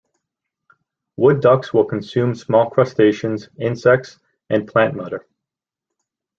Wood 1.15 1.41
ducks 1.41 1.75
will 1.75 1.85
consume 1.85 2.33
small 2.33 2.71
crustaceans, 2.71 3.49
insects, 3.59 4.17
and 4.49 4.67
plant 4.67 4.95
matter. 4.95 5.27